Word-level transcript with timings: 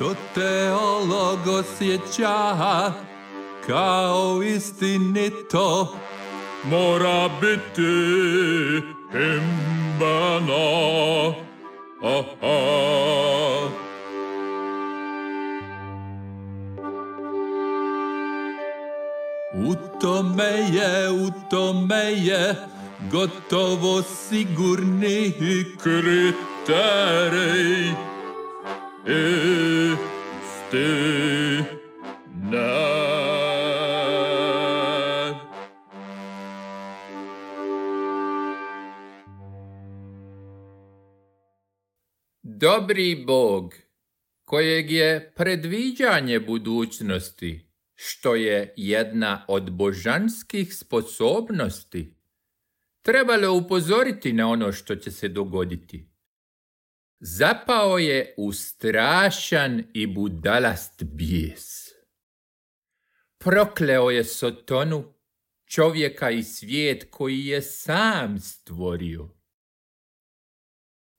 što 0.00 0.14
teolog 0.34 1.38
osjeća 1.46 2.92
kao 3.66 4.42
istinito 4.42 5.96
mora 6.64 7.28
biti 7.40 7.92
imbano. 9.14 10.54
Aha. 12.02 12.58
U 19.54 19.74
tome 20.00 20.52
je, 20.72 21.10
u 21.10 21.30
tome 21.50 22.04
je, 22.12 22.54
gotovo 23.10 24.02
sigurni 24.02 25.32
kriterij. 25.82 26.70
Dobri 42.42 43.24
Bog, 43.26 43.74
kojeg 44.44 44.90
je 44.90 45.32
predviđanje 45.36 46.40
budućnosti, 46.40 47.70
što 47.94 48.34
je 48.34 48.74
jedna 48.76 49.44
od 49.48 49.70
božanskih 49.70 50.76
sposobnosti, 50.76 52.14
trebalo 53.02 53.52
upozoriti 53.52 54.32
na 54.32 54.48
ono 54.48 54.72
što 54.72 54.96
će 54.96 55.10
se 55.10 55.28
dogoditi. 55.28 56.09
Zapao 57.22 57.98
je 57.98 58.34
u 58.36 58.52
strašan 58.52 59.84
i 59.94 60.06
budalast 60.06 61.04
bijes. 61.04 61.88
Prokleo 63.38 64.10
je 64.10 64.24
Sotonu, 64.24 65.14
čovjeka 65.66 66.30
i 66.30 66.42
svijet 66.42 67.06
koji 67.10 67.46
je 67.46 67.62
sam 67.62 68.38
stvorio. 68.38 69.28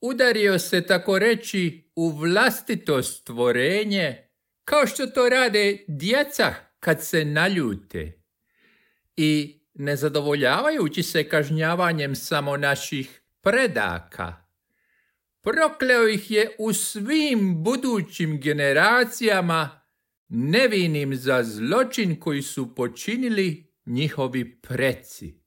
Udario 0.02 0.60
se 0.60 0.82
tako 0.82 1.20
reći 1.20 1.92
u 1.96 2.10
vlastito 2.10 3.04
stvorenje, 3.04 4.30
kao 4.64 4.88
što 4.88 5.08
to 5.08 5.30
rade 5.30 5.86
djeca 5.88 6.54
kad 6.80 7.06
se 7.06 7.26
naljute. 7.26 8.24
I 9.16 9.62
ne 9.74 9.96
zadovoljavajući 9.96 11.04
se 11.04 11.30
kažnjavanjem 11.30 12.16
samo 12.16 12.58
naših 12.58 13.22
predaka, 13.42 14.41
prokleo 15.42 16.08
ih 16.08 16.32
je 16.32 16.56
u 16.60 16.74
svim 16.74 17.64
budućim 17.64 18.40
generacijama 18.42 19.82
nevinim 20.28 21.16
za 21.16 21.44
zločin 21.44 22.20
koji 22.20 22.42
su 22.42 22.76
počinili 22.76 23.74
njihovi 23.86 24.62
preci. 24.62 25.42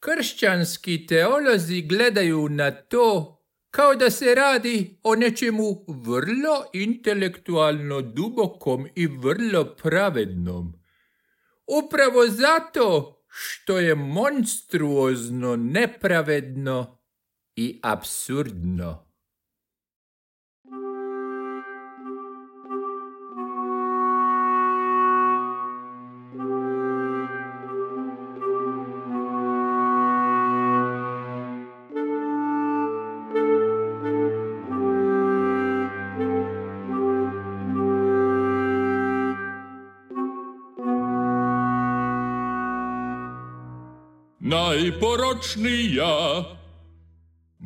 Kršćanski 0.00 1.06
teolozi 1.06 1.82
gledaju 1.82 2.48
na 2.48 2.70
to 2.70 3.32
kao 3.70 3.94
da 3.94 4.10
se 4.10 4.34
radi 4.34 5.00
o 5.02 5.16
nečemu 5.16 5.84
vrlo 5.88 6.64
intelektualno 6.72 8.00
dubokom 8.00 8.88
i 8.94 9.06
vrlo 9.06 9.76
pravednom. 9.82 10.72
Upravo 11.66 12.26
zato 12.28 13.16
što 13.28 13.78
je 13.78 13.94
monstruozno 13.94 15.56
nepravedno 15.56 16.95
и 17.56 17.78
абсурдно. 17.82 19.06
Najporoczny 44.40 45.82
ja 45.82 46.55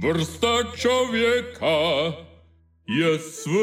vrsta 0.02 0.64
čovjeka 0.76 2.12
je 2.86 3.18
svećenik. 3.18 3.60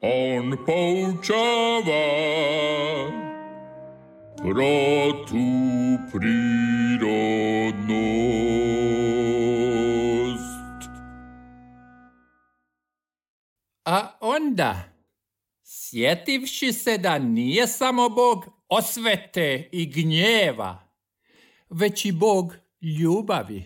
On 0.00 0.56
poučava 0.66 2.06
protuprirodnost. 4.36 5.16
A 13.84 14.18
onda, 14.20 14.84
sjetivši 15.64 16.72
se 16.72 16.98
da 16.98 17.18
nije 17.18 17.66
samo 17.66 18.08
Bog 18.08 18.55
osvete 18.68 19.68
i 19.72 19.86
gnjeva, 19.86 20.88
već 21.70 22.04
i 22.04 22.12
Bog 22.12 22.54
ljubavi. 22.80 23.64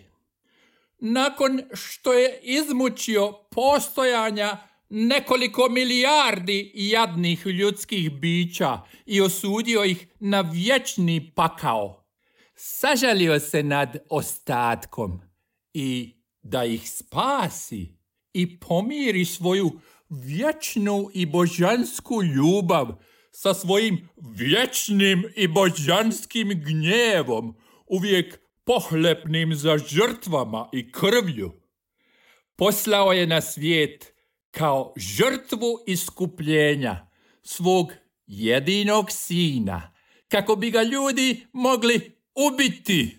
Nakon 0.99 1.62
što 1.75 2.12
je 2.12 2.41
izmučio 2.43 3.33
postojanja 3.50 4.56
nekoliko 4.88 5.69
milijardi 5.69 6.72
jadnih 6.75 7.47
ljudskih 7.47 8.12
bića 8.12 8.81
i 9.06 9.21
osudio 9.21 9.84
ih 9.84 10.06
na 10.21 10.41
vječni 10.41 11.32
pakao, 11.34 12.05
sažalio 12.55 13.41
se 13.41 13.62
nad 13.62 13.97
ostatkom 14.11 15.21
i 15.75 16.15
da 16.43 16.65
ih 16.65 16.91
spasi 16.91 18.00
i 18.32 18.61
pomiri 18.61 19.25
svoju 19.25 19.81
vječnu 20.09 21.11
i 21.15 21.27
božansku 21.27 22.22
ljubav 22.22 23.02
sa 23.42 23.54
svojim 23.54 24.08
vječnim 24.16 25.25
i 25.37 25.48
božanskim 25.48 26.48
gnjevom, 26.48 27.56
uvijek 27.87 28.40
pohlepnim 28.64 29.54
za 29.54 29.78
žrtvama 29.78 30.69
i 30.72 30.92
krvlju. 30.92 31.52
Poslao 32.56 33.12
je 33.12 33.26
na 33.26 33.40
svijet 33.40 34.14
kao 34.50 34.94
žrtvu 34.96 35.78
iskupljenja 35.87 37.08
svog 37.42 37.92
jedinog 38.26 39.10
sina, 39.10 39.94
kako 40.28 40.56
bi 40.56 40.70
ga 40.70 40.82
ljudi 40.82 41.46
mogli 41.52 42.16
ubiti. 42.34 43.19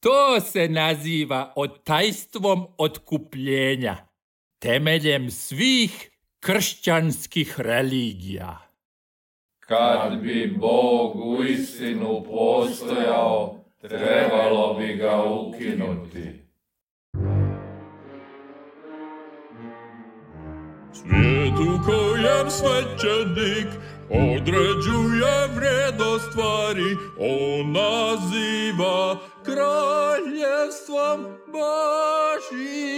To 0.00 0.40
se 0.40 0.68
naziva 0.68 1.52
otajstvom 1.56 2.66
otkupljenja, 2.78 4.06
temeljem 4.58 5.30
svih 5.30 6.10
kršćanskih 6.40 7.60
religija. 7.60 8.63
Kad 9.68 10.20
bi 10.22 10.56
Bog 10.60 11.16
u 11.16 11.44
istinu 11.44 12.22
postojao, 12.22 13.56
trebalo 13.80 14.74
bi 14.74 14.94
ga 14.96 15.22
ukinuti. 15.22 16.44
Svijet 20.92 21.58
u 21.58 21.80
kojem 21.86 22.50
svećenik 22.50 23.68
određuje 24.10 25.48
vrijednost 25.56 26.30
stvari, 26.30 26.96
on 27.18 27.72
naziva 27.72 29.16
kraljevstvom 29.44 31.24
Božijim. 31.52 32.94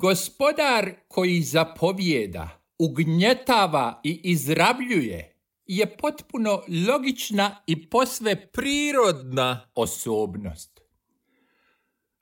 Gospodar 0.00 0.94
koji 1.08 1.42
zapovjeda, 1.42 2.62
ugnjetava 2.78 4.00
i 4.04 4.20
izrabljuje 4.24 5.36
je 5.66 5.96
potpuno 5.96 6.62
logična 6.88 7.56
i 7.66 7.90
posve 7.90 8.46
prirodna 8.52 9.70
osobnost. 9.74 10.80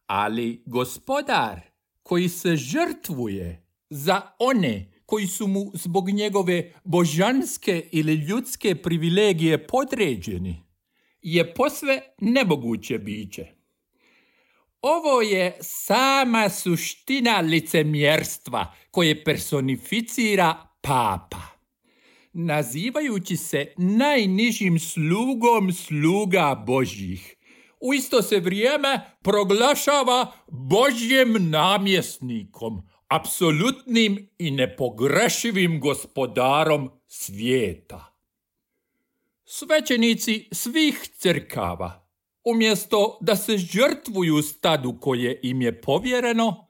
Ali 0.06 0.62
gospodar 0.66 1.60
koji 2.02 2.28
se 2.28 2.56
žrtvuje 2.56 3.66
za 3.90 4.20
one 4.38 4.92
koji 5.06 5.26
su 5.26 5.46
mu 5.46 5.70
zbog 5.75 6.10
njegove 6.10 6.72
božanske 6.84 7.88
ili 7.92 8.14
ljudske 8.14 8.75
privilegije 8.75 9.66
podređeni, 9.66 10.62
je 11.22 11.54
posve 11.54 12.00
nemoguće 12.20 12.98
biće. 12.98 13.57
Ovo 14.80 15.22
je 15.22 15.58
sama 15.60 16.48
suština 16.48 17.40
licemjerstva 17.40 18.75
koje 18.90 19.25
personificira 19.25 20.69
papa. 20.80 21.42
Nazivajući 22.32 23.36
se 23.36 23.72
najnižim 23.76 24.78
slugom 24.78 25.72
sluga 25.72 26.64
Božjih, 26.66 27.36
u 27.80 27.94
isto 27.94 28.22
se 28.22 28.40
vrijeme 28.40 29.00
proglašava 29.22 30.32
Božjem 30.48 31.50
namjesnikom, 31.50 32.88
apsolutnim 33.08 34.28
i 34.38 34.50
nepogrešivim 34.50 35.80
gospodarom 35.80 36.90
svijeta. 37.06 38.14
Svećenici 39.44 40.48
svih 40.52 41.10
crkava, 41.16 42.07
umjesto 42.50 43.18
da 43.20 43.36
se 43.36 43.58
žrtvuju 43.58 44.42
stadu 44.42 44.98
koje 45.00 45.40
im 45.42 45.62
je 45.62 45.80
povjereno, 45.80 46.66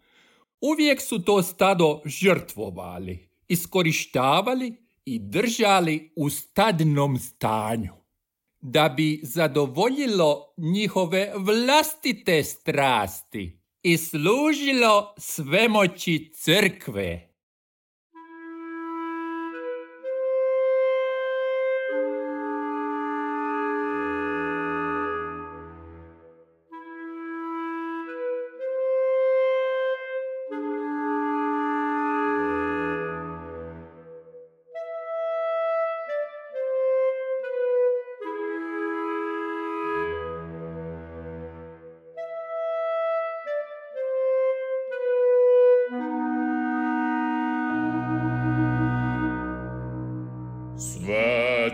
uvijek 0.61 1.01
su 1.01 1.23
to 1.23 1.43
stado 1.43 2.03
žrtvovali, 2.05 3.29
iskorištavali 3.49 4.75
i 5.05 5.19
držali 5.19 6.13
u 6.17 6.31
stadnom 6.31 7.19
stanju 7.19 7.93
da 8.61 8.89
bi 8.89 9.21
zadovoljilo 9.23 10.55
njihove 10.57 11.33
vlastite 11.37 12.45
strasti 12.45 13.61
i 13.83 13.97
služilo 13.97 15.15
svemoći 15.19 16.33
crkve. 16.35 17.28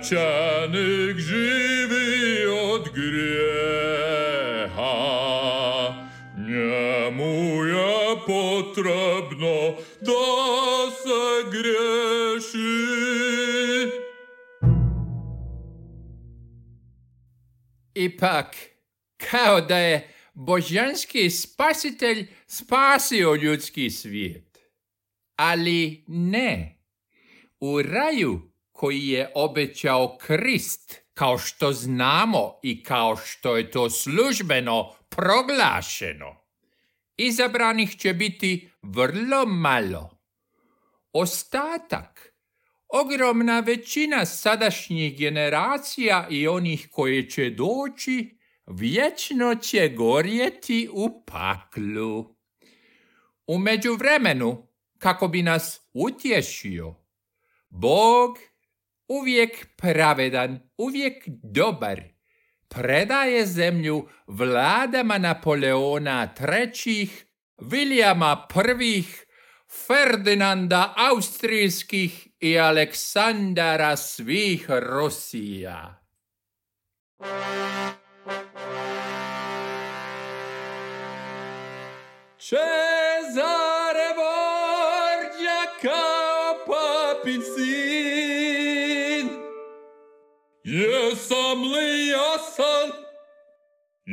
Svećenik 0.05 1.19
živi 1.19 2.47
od 2.47 2.89
grijeha, 2.95 3.25
njemu 6.39 7.65
je 7.65 8.17
potrebno 8.27 9.77
da 10.01 10.91
se 10.91 11.51
griješi. 11.51 12.85
Ipak, 17.95 18.57
kao 19.31 19.61
da 19.61 19.79
je 19.79 20.15
božanski 20.35 21.31
spasitelj 21.31 22.27
spasio 22.47 23.35
ljudski 23.35 23.91
svijet. 23.91 24.59
Ali 25.37 26.05
ne. 26.09 26.79
U 27.61 27.83
raju 27.83 28.54
koji 28.85 29.09
je 29.09 29.33
obećao 29.35 30.19
Krist, 30.21 30.95
kao 31.15 31.39
što 31.39 31.73
znamo 31.73 32.61
i 32.63 32.83
kao 32.83 33.17
što 33.17 33.57
je 33.57 33.71
to 33.71 33.91
službeno 33.91 34.93
proglašeno. 35.09 36.37
Izabranih 37.17 37.97
će 37.97 38.13
biti 38.13 38.71
vrlo 38.83 39.47
malo. 39.47 40.19
Ostatak, 41.13 42.35
ogromna 42.89 43.61
većina 43.61 44.27
sadašnjih 44.27 45.19
generacija 45.19 46.27
i 46.31 46.49
onih 46.49 46.89
koje 46.93 47.31
će 47.31 47.51
doći, 47.51 48.39
vječno 48.67 49.55
će 49.55 49.89
gorjeti 49.89 50.89
u 50.93 51.25
paklu. 51.27 52.37
U 53.47 53.59
međuvremenu, 53.59 54.69
kako 54.99 55.29
bi 55.29 55.43
nas 55.43 55.81
utješio, 55.95 56.95
Bog 57.69 58.39
uvijek 59.09 59.77
pravedan, 59.77 60.61
uvijek 60.79 61.25
dobar, 61.27 62.03
predaje 62.69 63.47
zemlju 63.47 64.09
vladama 64.27 65.19
Napoleona 65.19 66.35
trećih, 66.35 67.27
Vilijama 67.61 68.47
prvih, 68.55 69.27
Ferdinanda 69.87 70.95
Austrijskih 70.97 72.29
i 72.41 72.59
Aleksandara 72.59 73.97
svih 73.97 74.67
Rusija. 74.69 76.01
Cezare 82.39 83.54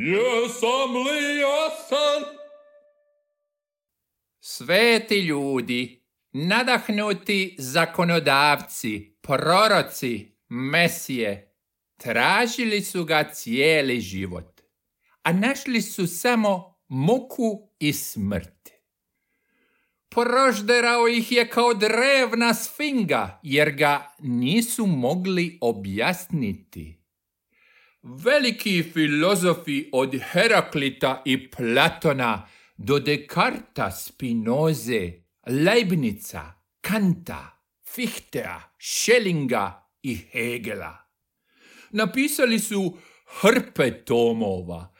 Jesam 0.04 0.96
li? 0.96 1.22
Sveti 4.40 5.18
ljudi, 5.18 6.04
nadahnuti 6.32 7.56
zakonodavci, 7.58 9.16
proroci, 9.20 10.36
mesije, 10.48 11.54
tražili 11.96 12.80
su 12.80 13.04
ga 13.04 13.30
cijeli 13.32 14.00
život, 14.00 14.60
a 15.22 15.32
našli 15.32 15.82
su 15.82 16.06
samo 16.06 16.78
muku 16.88 17.68
i 17.78 17.92
smrt. 17.92 18.70
Prožderao 20.08 21.08
ih 21.08 21.32
je 21.32 21.48
kao 21.48 21.74
drevna 21.74 22.54
sfinga, 22.54 23.40
jer 23.42 23.70
ga 23.70 24.14
nisu 24.18 24.86
mogli 24.86 25.58
objasniti. 25.60 27.01
Veliki 28.02 28.82
filozofi 28.82 29.88
od 29.92 30.14
Heraklita 30.32 31.22
i 31.24 31.50
Platona 31.50 32.48
do 32.76 32.98
Dekarta, 32.98 33.90
Spinoze, 33.90 35.12
Leibnica, 35.46 36.54
Kanta, 36.80 37.62
Fichtea, 37.84 38.60
Schellinga 38.78 39.88
i 40.02 40.14
Hegela. 40.14 40.96
Napisali 41.90 42.58
su 42.58 42.98
hrpe 43.40 44.04
tomova 44.04 44.92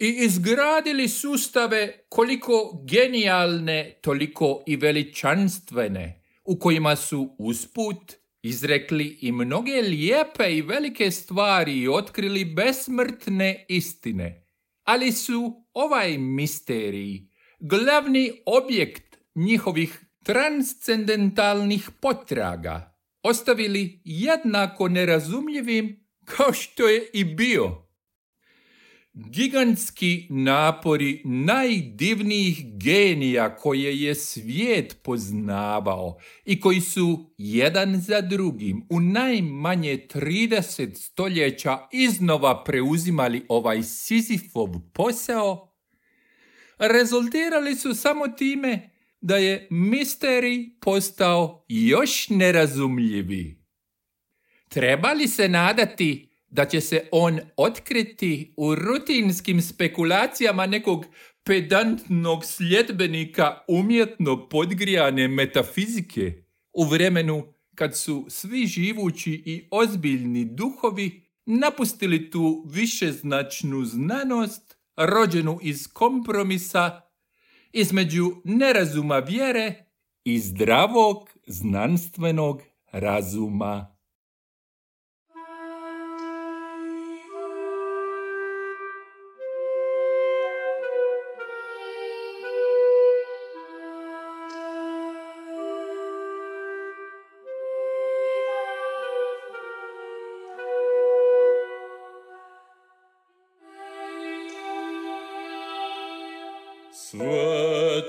i 0.00 0.16
izgradili 0.24 1.08
sustave 1.08 1.98
koliko 2.08 2.84
genijalne, 2.84 3.98
toliko 4.00 4.62
i 4.66 4.76
veličanstvene, 4.76 6.22
u 6.44 6.58
kojima 6.58 6.96
su 6.96 7.36
usput 7.38 8.14
izrekli 8.42 9.18
i 9.20 9.32
mnoge 9.32 9.82
lijepe 9.82 10.56
i 10.56 10.62
velike 10.62 11.10
stvari 11.10 11.78
i 11.78 11.88
otkrili 11.88 12.44
besmrtne 12.44 13.64
istine. 13.68 14.46
Ali 14.84 15.12
su 15.12 15.66
ovaj 15.72 16.18
misterij 16.18 17.28
glavni 17.60 18.32
objekt 18.46 19.16
njihovih 19.34 20.04
transcendentalnih 20.24 21.90
potraga 22.00 22.98
ostavili 23.22 24.02
jednako 24.04 24.88
nerazumljivim 24.88 26.08
kao 26.24 26.52
što 26.52 26.88
je 26.88 27.10
i 27.12 27.24
bio. 27.24 27.87
Gigantski 29.26 30.26
napori 30.30 31.22
najdivnijih 31.24 32.78
genija 32.78 33.56
koje 33.56 34.00
je 34.02 34.14
svijet 34.14 34.96
poznavao 35.02 36.18
i 36.44 36.60
koji 36.60 36.80
su 36.80 37.34
jedan 37.38 38.00
za 38.00 38.20
drugim 38.20 38.86
u 38.90 39.00
najmanje 39.00 40.06
30 40.14 40.94
stoljeća 40.94 41.78
iznova 41.92 42.64
preuzimali 42.64 43.44
ovaj 43.48 43.82
Sizifov 43.82 44.68
posao, 44.94 45.74
rezultirali 46.78 47.74
su 47.74 47.94
samo 47.94 48.28
time 48.28 48.90
da 49.20 49.36
je 49.36 49.68
misterij 49.70 50.70
postao 50.80 51.64
još 51.68 52.28
nerazumljiviji. 52.28 53.58
Treba 54.68 55.12
li 55.12 55.28
se 55.28 55.48
nadati 55.48 56.27
da 56.50 56.64
će 56.64 56.80
se 56.80 57.08
on 57.12 57.40
otkriti 57.56 58.54
u 58.56 58.74
rutinskim 58.74 59.62
spekulacijama 59.62 60.66
nekog 60.66 61.06
pedantnog 61.44 62.44
sljedbenika 62.44 63.58
umjetno 63.68 64.48
podgrijane 64.48 65.28
metafizike 65.28 66.44
u 66.72 66.84
vremenu 66.84 67.52
kad 67.74 67.96
su 67.96 68.26
svi 68.28 68.66
živući 68.66 69.42
i 69.46 69.68
ozbiljni 69.70 70.44
duhovi 70.44 71.22
napustili 71.46 72.30
tu 72.30 72.64
višeznačnu 72.70 73.84
znanost, 73.84 74.78
rođenu 74.96 75.58
iz 75.62 75.88
kompromisa 75.92 77.00
između 77.72 78.32
nerazuma 78.44 79.18
vjere 79.18 79.84
i 80.24 80.38
zdravog 80.38 81.28
znanstvenog 81.46 82.62
razuma. 82.92 83.97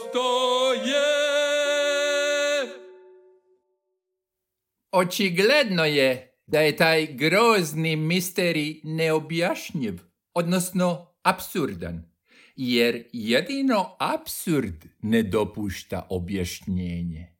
Očigledno 4.92 5.84
je 5.84 6.40
da 6.46 6.60
je 6.60 6.76
taj 6.76 7.06
grozni 7.06 7.96
misterij 7.96 8.80
neobjašnjiv, 8.84 9.94
odnosno 10.34 11.14
absurdan 11.22 12.13
jer 12.56 13.04
jedino 13.12 13.96
absurd 13.98 14.84
ne 15.02 15.22
dopušta 15.22 16.06
objašnjenje. 16.10 17.34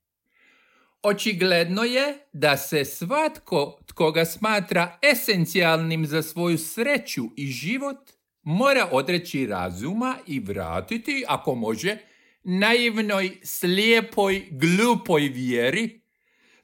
Očigledno 1.02 1.85
je 1.85 2.18
da 2.33 2.56
se 2.56 2.85
svatko 2.85 3.78
tko 3.87 4.11
ga 4.11 4.25
smatra 4.25 4.99
esencijalnim 5.12 6.06
za 6.06 6.23
svoju 6.23 6.59
sreću 6.59 7.25
i 7.37 7.47
život 7.47 8.11
mora 8.42 8.88
odreći 8.92 9.47
razuma 9.47 10.16
i 10.26 10.40
vratiti, 10.40 11.25
ako 11.28 11.54
može, 11.54 11.97
naivnoj, 12.44 13.38
slijepoj, 13.42 14.47
glupoj 14.50 15.21
vjeri 15.21 16.03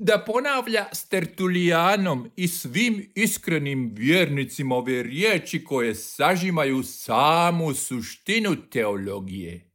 da 0.02 0.18
ponavlja 0.26 0.86
s 0.92 1.08
Tertulijanom 1.08 2.30
i 2.36 2.48
svim 2.48 3.12
iskrenim 3.14 3.92
vjernicima 3.94 4.76
ove 4.76 5.02
riječi 5.02 5.64
koje 5.64 5.94
sažimaju 5.94 6.82
samu 6.82 7.74
suštinu 7.74 8.56
teologije. 8.70 9.70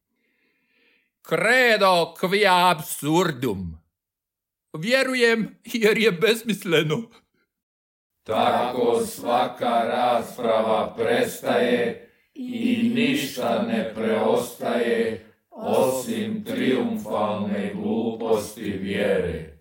Credo 1.28 2.14
quia 2.22 2.72
absurdum. 2.72 3.78
Vjerujem 4.78 5.60
jer 5.64 5.98
je 5.98 6.12
besmisleno. 6.12 7.02
Tako 8.24 9.06
svaka 9.06 9.84
rasprava 9.84 10.96
prestaje 10.98 12.12
i 12.34 12.92
ništa 12.96 13.66
ne 13.68 13.94
preostaje 13.96 15.26
osim 15.50 16.44
triumfalne 16.44 17.72
gluposti 17.76 18.72
vjere. 18.72 19.55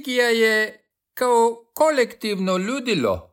Religija 0.00 0.28
je 0.28 0.84
kao 1.14 1.64
kolektivno 1.74 2.56
ludilo 2.56 3.30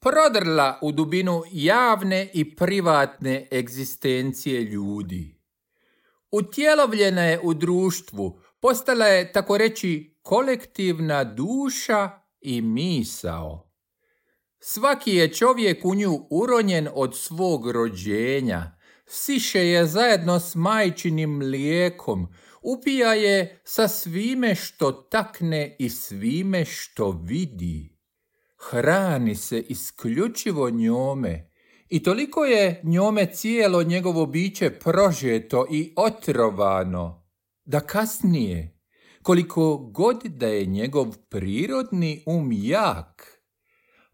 prodrla 0.00 0.78
u 0.82 0.92
dubinu 0.92 1.42
javne 1.52 2.30
i 2.34 2.56
privatne 2.56 3.48
egzistencije 3.52 4.60
ljudi. 4.60 5.40
Utjelovljena 6.30 7.22
je 7.22 7.40
u 7.42 7.54
društvu, 7.54 8.40
postala 8.60 9.06
je, 9.06 9.32
tako 9.32 9.58
reći, 9.58 10.16
kolektivna 10.22 11.24
duša 11.24 12.10
i 12.40 12.60
misao. 12.60 13.72
Svaki 14.60 15.14
je 15.14 15.32
čovjek 15.32 15.84
u 15.84 15.94
nju 15.94 16.26
uronjen 16.30 16.88
od 16.94 17.16
svog 17.16 17.70
rođenja, 17.70 18.78
siše 19.06 19.66
je 19.66 19.86
zajedno 19.86 20.40
s 20.40 20.54
majčinim 20.54 21.30
mlijekom, 21.30 22.28
upija 22.66 23.14
je 23.14 23.60
sa 23.64 23.88
svime 23.88 24.54
što 24.54 24.92
takne 24.92 25.76
i 25.78 25.90
svime 25.90 26.64
što 26.64 27.10
vidi. 27.10 27.96
Hrani 28.56 29.34
se 29.34 29.60
isključivo 29.60 30.70
njome. 30.70 31.50
I 31.88 32.02
toliko 32.02 32.44
je 32.44 32.80
njome 32.84 33.26
cijelo 33.26 33.82
njegovo 33.82 34.26
biće 34.26 34.70
prožeto 34.70 35.66
i 35.70 35.92
otrovano, 35.96 37.26
da 37.64 37.80
kasnije, 37.80 38.80
koliko 39.22 39.76
god 39.76 40.22
da 40.24 40.46
je 40.46 40.66
njegov 40.66 41.16
prirodni 41.28 42.22
um 42.26 42.50
jak, 42.52 43.42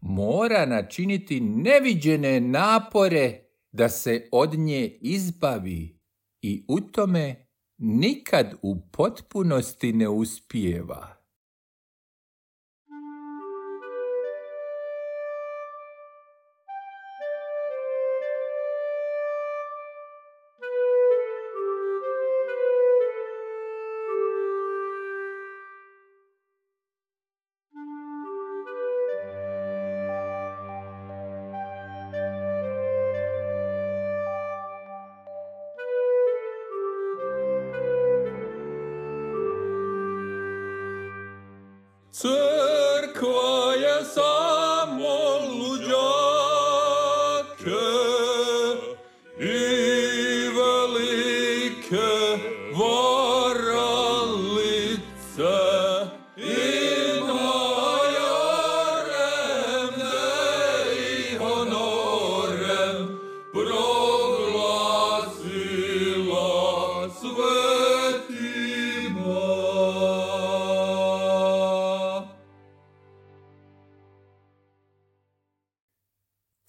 mora 0.01 0.65
načiniti 0.65 1.41
neviđene 1.41 2.39
napore 2.39 3.39
da 3.71 3.89
se 3.89 4.27
od 4.31 4.53
nje 4.53 4.97
izbavi. 5.01 5.99
I 6.41 6.65
u 6.67 6.81
tome 6.81 7.42
nikad 7.83 8.55
u 8.61 8.81
potpunosti 8.91 9.93
ne 9.93 10.09
uspijeva. 10.09 11.22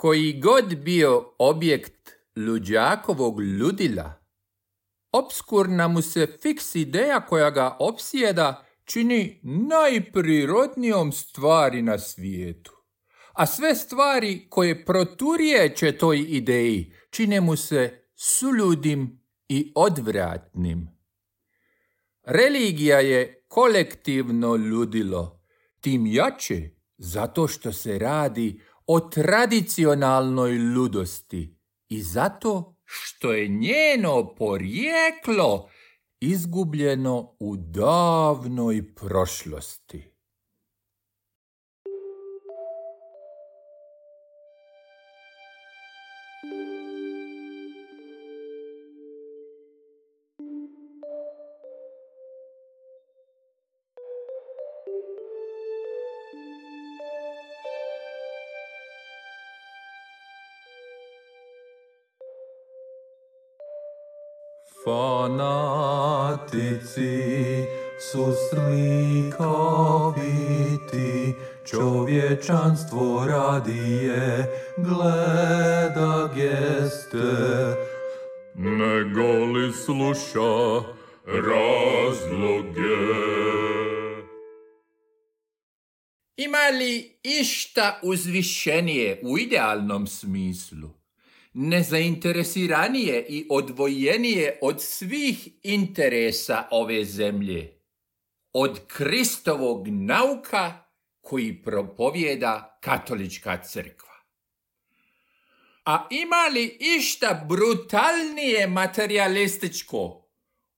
Koji 0.05 0.41
god 0.41 0.76
bio 0.76 1.25
objekt 1.38 2.11
luđakovog 2.37 3.41
ludila, 3.41 4.24
obskurna 5.14 5.88
mu 5.88 6.02
se 6.02 6.26
fiks 6.42 6.75
ideja 6.75 7.21
koja 7.21 7.50
ga 7.50 7.76
opsjeda 7.80 8.64
čini 8.85 9.40
najprirodnijom 9.42 11.12
stvari 11.12 11.83
na 11.83 11.99
svijetu. 11.99 12.73
A 13.33 13.47
sve 13.47 13.75
stvari 13.75 14.47
koje 14.50 14.85
proturiječe 14.85 15.99
toj 15.99 16.18
ideji 16.28 16.92
čine 17.11 17.40
mu 17.40 17.56
se 17.56 18.04
suludim 18.14 19.21
i 19.49 19.73
odvratnim. 19.75 20.88
Religija 22.23 23.00
je 23.00 23.44
kolektivno 23.49 24.56
ludilo, 24.56 25.40
tim 25.80 26.06
jače 26.06 26.71
zato 26.99 27.49
što 27.49 27.73
se 27.73 27.99
radi 27.99 28.61
o 28.87 29.00
tradicionalnoj 29.00 30.59
ludosti 30.59 31.59
i 31.88 32.02
zato 32.02 32.74
što 32.85 33.33
je 33.33 33.49
njeno 33.49 34.35
porijeklo 34.35 35.71
izgubljeno 36.21 37.37
u 37.41 37.57
davnoj 37.57 38.95
prošlosti. 38.95 40.13
Fanatici 64.85 66.45
su 67.99 68.33
slikoviti, 68.50 69.45
čovječanstvo 71.71 73.26
radije 73.29 74.47
gleda 74.76 76.31
geste, 76.35 77.33
nego 78.55 79.45
li 79.45 79.73
sluša 79.73 80.83
razloge. 81.26 82.64
Ima 86.37 86.69
li 86.79 87.19
išta 87.23 88.00
uzvišenije 88.03 89.21
u 89.23 89.38
idealnom 89.38 90.07
smislu? 90.07 91.03
Nezainteresiranije 91.54 93.26
i 93.28 93.46
odvojenije 93.50 94.58
od 94.62 94.82
svih 94.82 95.49
interesa 95.62 96.68
ove 96.70 97.04
zemlje, 97.04 97.80
od 98.52 98.80
Kristovog 98.87 99.88
nauka 99.88 100.84
koji 101.21 101.62
propovjeda 101.62 102.78
katolička 102.80 103.62
crkva. 103.62 104.14
A 105.84 106.08
ima 106.10 106.49
li 106.54 106.78
išta 106.80 107.47
brutalnije 107.49 108.67
materialističko 108.67 110.30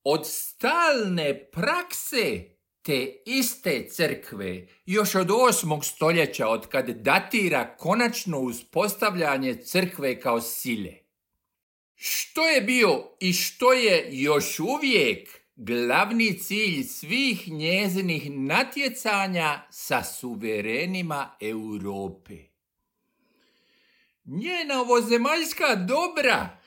od 0.05 0.27
stalne 0.27 1.51
prakse 1.51 2.56
te 2.87 3.23
iste 3.27 3.89
crkve 3.89 4.67
još 4.87 5.15
od 5.15 5.29
8. 5.29 5.83
stoljeća 5.83 6.49
od 6.49 6.67
kad 6.69 6.89
datira 6.89 7.77
konačno 7.77 8.41
uspostavljanje 8.41 9.55
crkve 9.55 10.21
kao 10.21 10.41
sile. 10.41 10.93
Što 11.95 12.49
je 12.49 12.61
bio 12.61 13.17
i 13.21 13.33
što 13.33 13.73
je 13.73 14.09
još 14.11 14.61
uvijek 14.61 15.41
glavni 15.57 16.39
cilj 16.39 16.83
svih 16.83 17.49
njezinih 17.49 18.31
natjecanja 18.31 19.67
sa 19.71 20.03
suverenima 20.03 21.37
Europe? 21.41 22.37
Njena 24.25 24.81
ovozemaljska 24.81 25.75
dobra, 25.75 26.61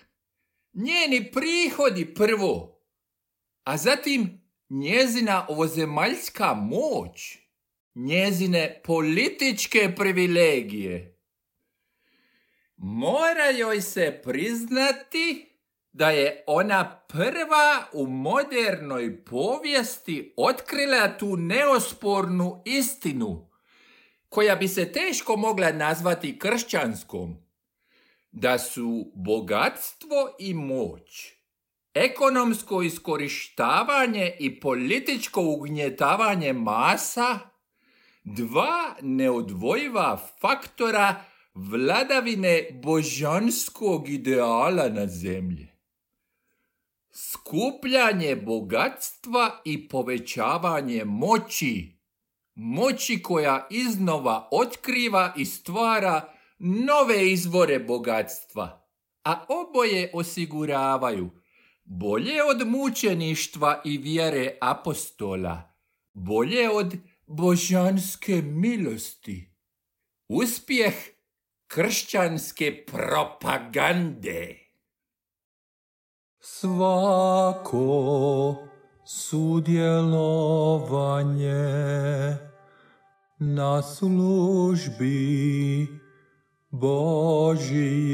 njeni 0.74 1.32
prihodi 1.32 2.14
prvo, 2.14 2.82
a 3.64 3.78
zatim 3.78 4.39
njezina 4.70 5.46
ovozemaljska 5.50 6.54
moć, 6.54 7.38
njezine 7.96 8.82
političke 8.86 9.94
privilegije. 9.96 11.20
Mora 12.78 13.46
joj 13.46 13.82
se 13.82 14.22
priznati 14.24 15.46
da 15.92 16.10
je 16.10 16.44
ona 16.48 17.06
prva 17.08 17.86
u 17.94 18.08
modernoj 18.08 19.26
povijesti 19.26 20.34
otkrila 20.38 21.18
tu 21.18 21.38
neospornu 21.38 22.62
istinu, 22.66 23.50
koja 24.30 24.56
bi 24.56 24.68
se 24.68 24.92
teško 24.92 25.36
mogla 25.36 25.72
nazvati 25.72 26.40
kršćanskom, 26.40 27.36
da 28.32 28.60
su 28.60 29.12
bogatstvo 29.16 30.36
i 30.40 30.54
moć 30.54 31.39
ekonomsko 31.94 32.82
iskorištavanje 32.82 34.36
i 34.40 34.60
političko 34.60 35.42
ugnjetavanje 35.42 36.54
masa 36.54 37.40
dva 38.24 38.96
neodvojiva 39.02 40.18
faktora 40.42 41.26
vladavine 41.54 42.68
božanskog 42.84 44.10
ideala 44.10 44.90
na 44.90 45.08
zemlji. 45.08 45.68
Skupljanje 47.12 48.36
bogatstva 48.36 49.62
i 49.66 49.88
povećavanje 49.88 51.06
moći, 51.06 51.98
moći 52.56 53.22
koja 53.22 53.68
iznova 53.70 54.48
otkriva 54.52 55.34
i 55.38 55.46
stvara 55.46 56.34
nove 56.60 57.32
izvore 57.32 57.80
bogatstva, 57.80 58.88
a 59.24 59.46
oboje 59.48 60.12
osiguravaju 60.14 61.39
bolje 61.90 62.44
od 62.44 62.68
mučeništva 62.68 63.82
i 63.86 63.98
vjere 63.98 64.58
apostola, 64.62 65.74
bolje 66.14 66.70
od 66.70 66.94
božanske 67.28 68.42
milosti. 68.42 69.50
Uspjeh 70.28 70.94
kršćanske 71.68 72.86
propagande. 72.86 74.60
Svako 76.40 77.86
sudjelovanje 79.06 80.08
na 83.40 83.82
službi 83.82 85.20
Božijoj 86.70 88.10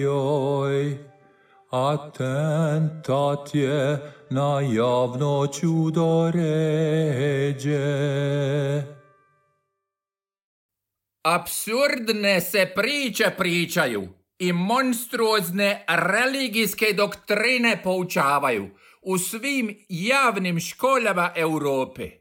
atentat 1.75 3.55
je 3.55 4.11
na 4.29 4.61
javno 4.61 5.47
čudoređe. 5.59 6.45
Absurdne 11.23 12.41
se 12.41 12.71
priče 12.75 13.33
pričaju 13.37 14.07
i 14.39 14.53
monstruozne 14.53 15.85
religijske 15.87 16.93
doktrine 16.93 17.81
poučavaju 17.83 18.69
u 19.01 19.17
svim 19.17 19.85
javnim 19.89 20.59
školama 20.59 21.31
Europe 21.35 22.11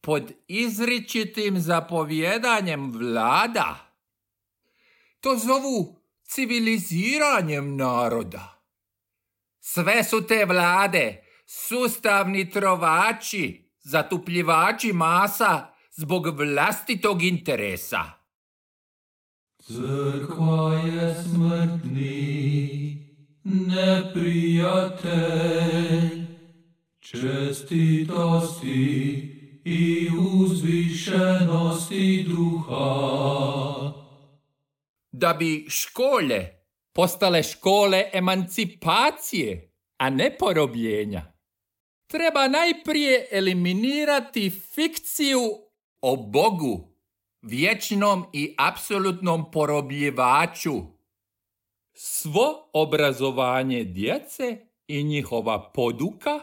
pod 0.00 0.32
izričitim 0.48 1.58
zapovjedanjem 1.60 2.90
vlada. 2.90 3.94
To 5.20 5.36
zovu 5.36 5.96
civiliziranjem 6.24 7.76
naroda. 7.76 8.59
Sve 9.72 10.04
su 10.04 10.26
te 10.26 10.44
vlade 10.44 11.22
sustavni 11.46 12.50
trovači, 12.50 13.70
zatupljivači 13.82 14.92
masa 14.92 15.66
zbog 15.92 16.38
vlastitog 16.38 17.22
interesa. 17.22 18.02
Crkva 19.58 20.74
je 20.74 21.22
smrtni 21.22 22.98
neprijatelj 23.44 25.06
čestitosti 27.00 28.72
i 29.64 30.10
uzvišenosti 30.18 32.26
duha. 32.28 33.92
Da 35.12 35.32
bi 35.32 35.66
škole 35.68 36.59
postale 37.00 37.42
škole 37.42 38.10
emancipacije, 38.12 39.72
a 39.98 40.10
ne 40.10 40.36
porobljenja. 40.38 41.32
Treba 42.06 42.48
najprije 42.48 43.26
eliminirati 43.30 44.50
fikciju 44.50 45.40
o 46.00 46.16
Bogu, 46.16 46.94
vječnom 47.42 48.24
i 48.32 48.54
apsolutnom 48.58 49.50
porobljivaču. 49.50 50.72
Svo 51.92 52.70
obrazovanje 52.72 53.84
djece 53.84 54.56
i 54.86 55.02
njihova 55.02 55.72
poduka 55.72 56.40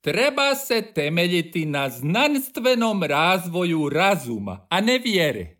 treba 0.00 0.54
se 0.54 0.82
temeljiti 0.94 1.66
na 1.66 1.88
znanstvenom 1.88 3.02
razvoju 3.02 3.88
razuma, 3.88 4.66
a 4.70 4.80
ne 4.80 4.98
vjere 4.98 5.57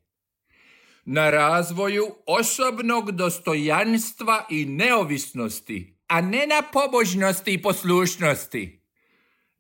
na 1.11 1.31
razvoju 1.31 2.07
osobnog 2.27 3.13
dostojanstva 3.13 4.47
i 4.51 4.65
neovisnosti, 4.65 5.99
a 6.07 6.21
ne 6.21 6.47
na 6.47 6.63
pobožnosti 6.73 7.53
i 7.53 7.63
poslušnosti. 7.63 8.75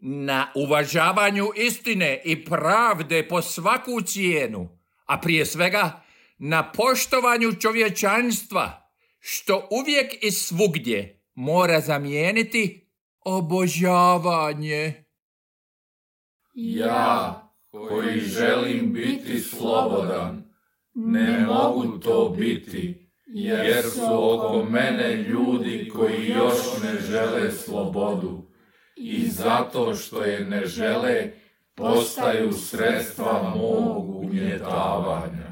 na 0.00 0.52
uvažavanju 0.54 1.46
istine 1.56 2.22
i 2.24 2.44
pravde 2.44 3.28
po 3.28 3.42
svaku 3.42 4.00
cijenu, 4.00 4.78
a 5.04 5.20
prije 5.20 5.46
svega 5.46 6.04
na 6.38 6.72
poštovanju 6.72 7.52
čovječanstva, 7.60 8.90
što 9.18 9.68
uvijek 9.70 10.24
i 10.24 10.30
svugdje 10.30 11.24
mora 11.34 11.80
zamijeniti 11.80 12.90
obožavanje. 13.20 15.04
Ja, 16.54 17.42
koji 17.70 18.20
želim 18.20 18.92
biti 18.92 19.40
slobodan, 19.40 20.47
ne 21.06 21.46
mogu 21.46 21.98
to 21.98 22.34
biti, 22.38 23.10
jer 23.26 23.82
su 23.82 24.34
oko 24.34 24.66
mene 24.70 25.16
ljudi 25.16 25.90
koji 25.94 26.28
još 26.28 26.56
ne 26.82 27.00
žele 27.10 27.52
slobodu. 27.52 28.42
I 28.96 29.28
zato 29.28 29.94
što 29.94 30.22
je 30.22 30.40
ne 30.44 30.66
žele, 30.66 31.30
postaju 31.74 32.52
sredstva 32.52 33.54
mog 33.56 34.16
ugnjetavanja. 34.16 35.47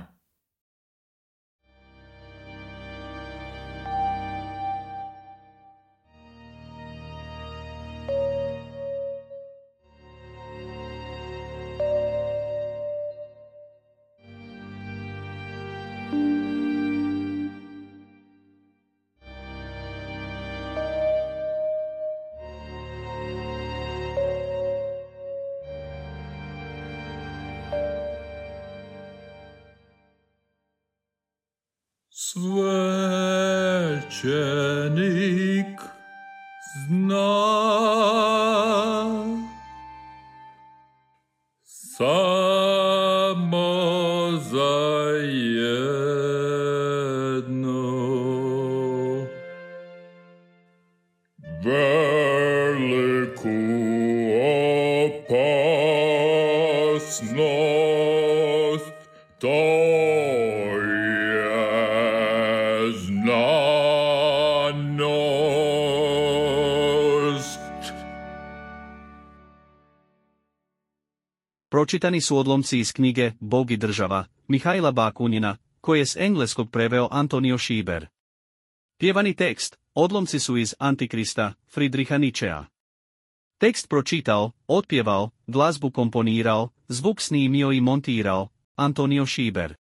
Svećenik 32.27 34.11
Pročitani 71.87 72.21
su 72.21 72.37
odlomci 72.37 72.79
iz 72.79 72.93
knjige 72.93 73.33
Bog 73.41 73.71
i 73.71 73.77
država, 73.77 74.25
Mihajla 74.49 74.93
Bakunina, 74.93 75.57
koje 75.81 75.99
je 75.99 76.07
s 76.07 76.17
engleskog 76.17 76.71
preveo 76.71 77.09
Antonio 77.11 77.59
Šiber. 77.59 78.07
Pjevani 78.99 79.35
tekst, 79.35 79.77
odlomci 79.95 80.39
su 80.39 80.57
iz 80.57 80.75
Antikrista, 80.79 81.55
Friedricha 81.69 82.19
Nietzschea. 82.19 82.65
Tekst 83.59 83.89
pročitao, 83.89 84.51
otpjevao, 84.67 85.31
glazbu 85.47 85.91
komponirao, 85.91 86.69
zvuk 86.89 87.21
snimio 87.21 87.73
i 87.73 87.81
montirao, 87.81 88.49
Antonio 88.77 89.27
Šiber. 89.27 89.75